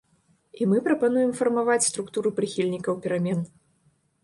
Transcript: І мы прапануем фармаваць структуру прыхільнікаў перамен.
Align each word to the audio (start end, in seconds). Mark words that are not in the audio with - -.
І 0.63 0.67
мы 0.71 0.79
прапануем 0.87 1.31
фармаваць 1.41 1.85
структуру 1.91 2.29
прыхільнікаў 2.41 2.93
перамен. 3.07 3.39